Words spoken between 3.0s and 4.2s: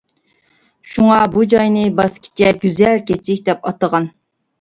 كېچىك» دەپ ئاتىغان.